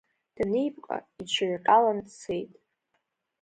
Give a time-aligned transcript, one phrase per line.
[0.35, 2.51] Данипҟа, иҽирҟьалан дцет.